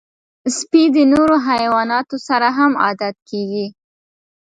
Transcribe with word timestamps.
سپي 0.57 0.83
د 0.95 0.97
نورو 1.13 1.35
حیواناتو 1.47 2.17
سره 2.27 2.47
هم 2.57 2.71
عادت 2.83 3.15
کېږي. 3.29 3.65